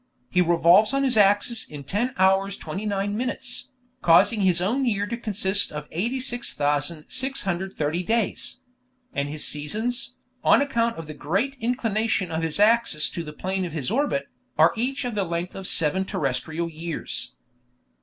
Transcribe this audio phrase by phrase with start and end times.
[0.31, 3.69] He revolves on his axis in 10 hours 29 minutes,
[4.01, 8.61] causing his own year to consist of 86,630 days;
[9.13, 13.63] and his seasons, on account of the great inclination of his axis to the plane
[13.63, 14.27] of his orbit,
[14.57, 17.35] are each of the length of seven terrestrial years.